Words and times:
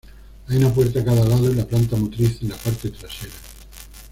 Hay 0.47 0.57
una 0.57 0.73
puerta 0.73 0.99
a 0.99 1.05
cada 1.05 1.23
lado 1.23 1.51
y 1.51 1.53
la 1.53 1.67
planta 1.67 1.95
motriz 1.95 2.41
en 2.41 2.49
la 2.49 2.55
parte 2.55 2.89
trasera. 2.89 3.33